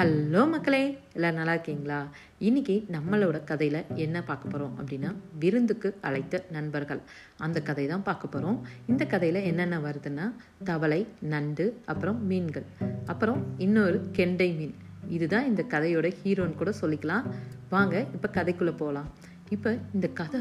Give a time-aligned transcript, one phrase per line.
[0.00, 2.08] Hello மக்களே எல்லோரும் நல்லா இருக்கீங்களா?
[2.38, 7.00] இன்னைக்கு நம்மளோட கதையில் என்ன பார்க்க போகிறோம் அப்படின்னா விருந்துக்கு அழைத்த நண்பர்கள்.
[7.36, 10.26] அந்த கதை தான் பார்க்க போகிறோம் இந்த கதையில் என்னென்ன வருதுன்னா
[10.64, 12.66] தவளை நண்டு அப்புறம் மீன்கள்.
[13.04, 14.74] அப்புறம் இன்னொரு கெண்டை மீன்.
[15.08, 17.26] இதுதான் இந்த கதையோட ஹீரோன்னு கூட சொல்லிக்கலாம்.
[17.68, 19.10] வாங்க இப்போ கதைக்குள்ளே போகலாம்
[19.48, 20.40] இப்போ இந்த கதை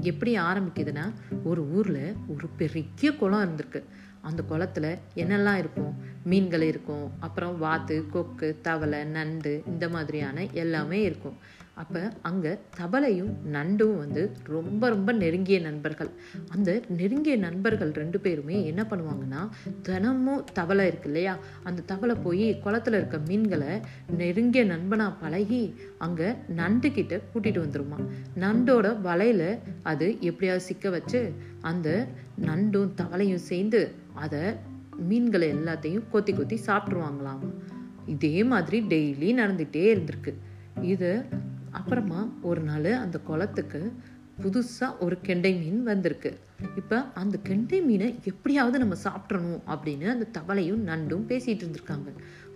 [0.00, 1.06] எப்படி ஆரம்பிக்குதுன்னா
[1.44, 3.82] ஒரு ஊரில் ஒரு பெரிய குளம் இருந்திருக்கு.
[4.22, 5.94] அந்த குளத்துல என்னெல்லாம் இருக்கும்?
[6.24, 7.10] மீன்கள் இருக்கும்.
[7.20, 11.38] அப்புறம் வாத்து கொக்கு தவளை நண்டு இந்த மாதிரியான எல்லாமே இருக்கும்.
[11.74, 16.10] அப்போ அங்கே தவளையும் நண்டும் வந்து ரொம்ப ரொம்ப நெருங்கிய நண்பர்கள்.
[16.48, 19.48] அந்த நெருங்கிய நண்பர்கள் ரெண்டு பேருமே என்ன பண்ணுவாங்கன்னா
[19.82, 21.36] தினமும் தவளை இருக்கு இல்லையா?
[21.64, 23.80] அந்த தவளை போய் குளத்துல இருக்க மீன்களை
[24.16, 28.00] நெருங்கிய நண்பனாக பழகி அங்கே நண்டு கிட்ட கூட்டிட்டு வந்துருமா?
[28.38, 32.06] நண்டோட வலையில அது எப்படியாவது சிக்க வச்சு அந்த
[32.40, 34.42] நண்டும் தவளையும் சேர்ந்து அதை
[35.08, 37.42] மீன்களை எல்லாத்தையும் கொத்தி கொத்தி சாப்பிட்ருவாங்களாம்
[38.14, 40.32] இதே மாதிரி டெய்லி நடந்துகிட்டே இருந்திருக்கு.
[40.92, 41.10] இது
[41.78, 42.20] அப்புறமா
[42.50, 43.80] ஒரு நாள் அந்த குளத்துக்கு
[44.42, 46.30] புதுசாக ஒரு கெண்டை மீன் வந்திருக்கு.
[46.76, 52.10] இப்போ அந்த கெண்டை மீனை எப்படியாவது நம்ம சாப்பிட்றணும் அப்படின்னு அந்த தவளையும் நண்டும் பேசிகிட்டு இருந்திருக்காங்க.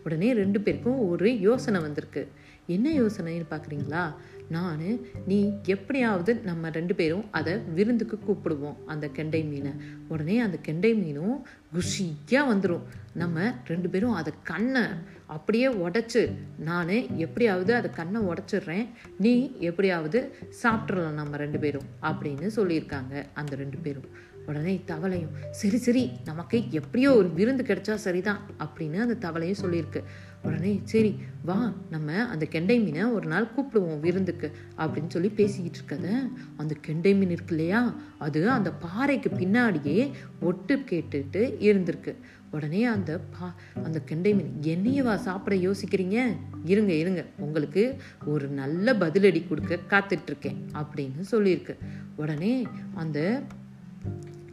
[0.04, 2.22] உடனே ரெண்டு பேருக்கும் ஒரு யோசனை வந்திருக்கு.
[2.66, 4.02] என்ன யோசனைன்னு பார்க்குறீங்களா
[4.48, 9.72] நான் நீ எப்படியாவது நம்ம ரெண்டு பேரும் அதை விருந்துக்கு கூப்பிடுவோம் அந்த கெண்டை மீனை.
[10.08, 11.36] உடனே அந்த கெண்டை மீனும்
[11.74, 12.82] குஷியாக வந்துடும்
[13.14, 14.82] நம்ம ரெண்டு பேரும் அதை கண்ணை
[15.26, 18.86] அப்படியே உடச்சி நான் எப்படியாவது அதை கண்ணை உடச்சிடுறேன்
[19.18, 24.08] நீ எப்படியாவது சாப்பிட்றலாம் நம்ம ரெண்டு பேரும் அப்படின்னு சொல்லியிருக்காங்க அந்த ரெண்டு பேரும்.
[24.46, 30.00] உடனே தவளையும் சரி சரி நமக்கு எப்படியோ ஒரு விருந்து கிடைச்சா சரிதான் அப்படின்னு அந்த தவளையும் சொல்லியிருக்கு.
[30.42, 31.10] உடனே சரி
[31.44, 31.58] வா
[31.90, 36.08] நம்ம அந்த கெண்டை மீனை ஒரு நாள் கூப்பிடுவோம் விருந்துக்கு அப்படின்னு சொல்லி பேசிக்கிட்டு இருக்கத
[36.56, 37.82] அந்த கெண்டை மீன் இருக்கு இல்லையா
[38.18, 42.14] அது அந்த பாறைக்கு பின்னாடியே ஒட்டு கேட்டுட்டு இருந்திருக்கு.
[42.50, 43.46] உடனே அந்த பா
[43.84, 46.18] அந்த கெண்டை மீன் என்னையவா சாப்பிட யோசிக்கிறீங்க?
[46.64, 47.84] இருங்க இருங்க உங்களுக்கு
[48.24, 51.76] ஒரு நல்ல பதிலடி கொடுக்க காத்துட்ருக்கேன் அப்படின்னு சொல்லியிருக்கு.
[52.16, 52.54] உடனே
[52.94, 53.20] அந்த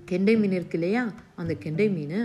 [0.09, 1.03] கெண்டை மீன் இருக்கு இல்லையா?
[1.35, 2.17] அந்த கெண்டை மீன்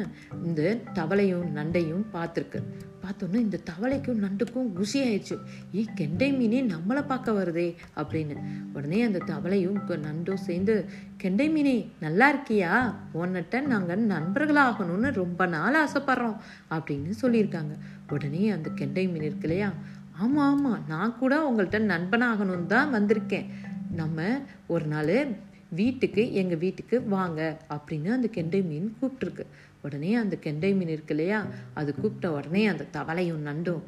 [0.45, 0.61] இந்த
[0.95, 2.61] தவளையும் நண்டையும் பார்த்துருக்கு.
[3.03, 5.37] பார்த்தோன்னே இந்த தவளைக்கும் நண்டுக்கும் குசி ஆயிடுச்சு
[5.75, 8.37] ஏ கெண்டை மீனே நம்மளை பார்க்க வருதே அப்படின்னு.
[8.73, 10.75] உடனே அந்த தவளையும் நண்டும் சேர்ந்து
[11.17, 12.73] கெண்டை மீனே நல்லா இருக்கியா?
[13.15, 16.39] உன்னிட்ட நாங்கள் நண்பர்களாகணும்னு ரொம்ப நாள் ஆசைப்படுறோம்
[16.71, 17.75] அப்படின்னு சொல்லியிருக்காங்க.
[18.11, 19.71] உடனே அந்த கெண்டை மீன் இருக்கு இல்லையா?
[20.23, 23.49] ஆமாம் ஆமாம் நான் கூட உங்கள்கிட்ட நண்பனாகணும்னு தான் வந்திருக்கேன்.
[24.01, 24.21] நம்ம
[24.67, 25.17] ஒரு நாள்
[25.75, 29.45] வீட்டுக்கு எங்கள் வீட்டுக்கு வாங்க அப்படின்னு அந்த கெண்டை மீன் கூப்பிட்ருக்கு
[29.83, 31.39] உடனே அந்த கெண்டை மீன் இருக்கு இல்லையா?
[31.75, 33.83] அது கூப்பிட்ட உடனே அந்த தவளையும் நண்டும்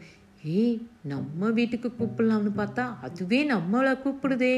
[0.44, 0.76] ஏய்
[1.12, 4.54] நம்ம வீட்டுக்கு கூப்பிடலாம்னு பார்த்தா அதுவே நம்மளை கூப்பிடுதே.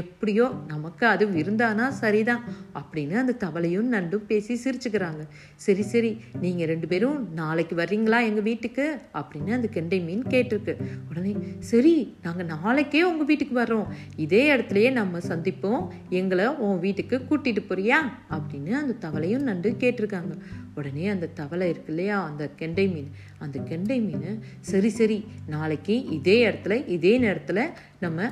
[0.00, 2.44] எப்படியோ நமக்கு அது விருந்தானா சரிதான்
[2.80, 5.22] அப்படின்னு அந்த தவளையும் நண்டும் பேசி சிரிச்சுக்கிறாங்க.
[5.56, 6.10] சரி சரி
[6.40, 8.86] நீங்கள் ரெண்டு பேரும் நாளைக்கு வர்றீங்களா எங்கள் வீட்டுக்கு?
[9.14, 10.74] அப்படின்னு அந்த கெண்டை மீன் கேட்டிருக்கு.
[11.10, 11.32] உடனே
[11.72, 13.88] சரி நாங்கள் நாளைக்கே உங்கள் வீட்டுக்கு வர்றோம்.
[14.16, 15.82] இதே இடத்துலையே நம்ம சந்திப்போம்.
[16.20, 17.98] எங்களை உன் வீட்டுக்கு கூட்டிகிட்டு போறியா?
[18.30, 20.34] அப்படின்னு அந்த தவளையும் நண்டு கேட்டிருக்காங்க.
[20.74, 23.10] உடனே அந்த தவளை இருக்கு இல்லையா அந்த கெண்டை மீன்?
[23.38, 27.68] அந்த கெண்டை மீன் சரி சரி நாளைக்கு இதே இடத்துல இதே நேரத்தில்
[28.00, 28.30] நம்ம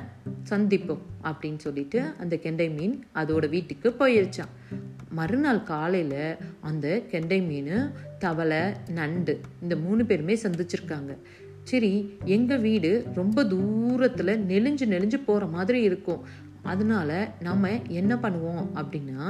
[0.49, 4.75] சந்திப்போம் அப்படின்னு சொல்லிட்டு அந்த கெண்டை மீன் அதோட வீட்டுக்கு போயிருச்சான்
[5.09, 8.59] மறுநாள் காலையில் அந்த கெண்டை மீன் தவளை
[8.89, 11.17] நண்டு இந்த மூணு பேருமே சந்திச்சிருக்காங்க.
[11.63, 16.25] சரி எங்கள் வீடு ரொம்ப தூரத்தில் நெளிஞ்சு நெளிஞ்சு போகிற மாதிரி இருக்கும்.
[16.71, 17.11] அதனால
[17.47, 17.69] நம்ம
[17.99, 19.27] என்ன பண்ணுவோம் அப்படின்னா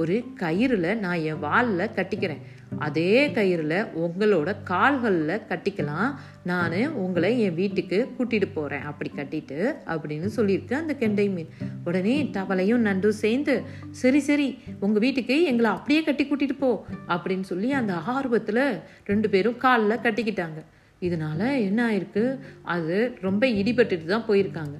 [0.00, 2.42] ஒரு கயிறில் நான் என் வாலில் கட்டிக்கிறேன்.
[2.86, 6.10] அதே கயிறில் உங்களோட கால்களில் கட்டிக்கலாம்.
[6.50, 9.58] நான் உங்களை என் வீட்டுக்கு கூட்டிட்டு போகிறேன் அப்படி கட்டிட்டு
[9.92, 11.50] அப்படின்னு சொல்லியிருக்கு அந்த கெண்டை மீன்.
[11.84, 13.56] உடனே தவளையும் நண்டும் சேர்ந்து
[14.02, 14.48] சரி சரி
[14.84, 16.70] உங்கள் வீட்டுக்கு எங்களை அப்படியே கட்டி கூட்டிகிட்டு போ
[17.14, 18.64] அப்படின்னு சொல்லி அந்த ஆர்வத்தில்
[19.10, 20.60] ரெண்டு பேரும் காலில் கட்டிக்கிட்டாங்க.
[21.08, 22.24] இதனால என்ன ஆயிருக்கு?
[22.74, 22.96] அது
[23.26, 24.76] ரொம்ப இடிபட்டுட்டு தான் போயிருக்காங்க.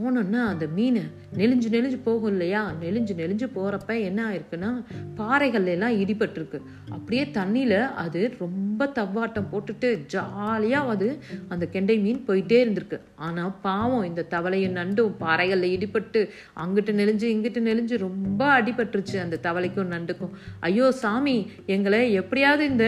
[0.00, 1.00] போனோன்னா அந்த மீன்
[1.38, 2.72] நெளிஞ்சு நெளிஞ்சு போகும் இல்லையா?
[2.82, 4.70] நெளிஞ்சு நெளிஞ்சு போகிறப்ப என்ன ஆயிருக்குன்னா
[5.18, 6.58] பாறைகள்ல எல்லாம் இடிபட்டிருக்கு.
[6.94, 11.08] அப்படியே தண்ணியில் அது ரொம்ப தவ்வாட்டம் போட்டுட்டு ஜாலியாக அது
[11.48, 12.98] அந்த கெண்டை மீன் போயிட்டே இருந்திருக்கு.
[13.16, 16.22] ஆனால் பாவம் இந்த தவளையும் நண்டும் பாறைகளில் இடிபட்டு
[16.64, 20.34] அங்கிட்டு நெளிஞ்சு இங்கிட்டு நெளிஞ்சு ரொம்ப அடிபட்டுருச்சு அந்த தவளைக்கும் நண்டுக்கும்.
[20.60, 21.36] ஐயோ சாமி
[21.66, 22.86] எங்களை எப்படியாவது இந்த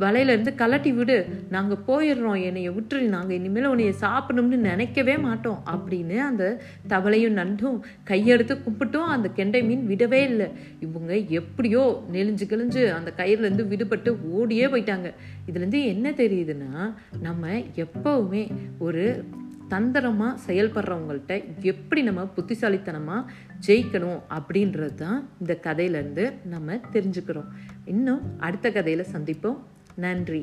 [0.00, 1.18] வலையிலேருந்து கலட்டி விடு.
[1.50, 6.44] நாங்கள் போயிடுறோம் என்னைய விட்டுரு நாங்கள் இனிமேல் உன்னைய சாப்பிடணும்னு நினைக்கவே மாட்டோம் அப்படின்னு அந்த
[6.88, 7.78] தவளையும் நண்டும்
[8.10, 10.48] கையெடுத்து கும்பிட்டும் அந்த கெண்டை மீன் விடவே இல்லை.
[10.80, 15.10] இவங்க எப்படியோ நெளிஞ்சு கிழிஞ்சு அந்த கயிறுலேருந்து விடுபட்டு ஓடியே போயிட்டாங்க.
[15.46, 18.44] இதுலேருந்து என்ன தெரியுதுன்னா நம்ம எப்போவுமே
[18.78, 19.24] ஒரு
[19.68, 23.30] தந்திரமாக செயல்படுறவங்கள்ட்ட எப்படி நம்ம புத்திசாலித்தனமாக
[23.66, 27.48] ஜெயிக்கணும் அப்படின்றது தான் இந்த கதையிலேருந்து நம்ம தெரிஞ்சுக்கிறோம்.
[27.84, 29.58] இன்னும் அடுத்த கதையில் சந்திப்போம்.
[29.96, 30.42] நன்றி.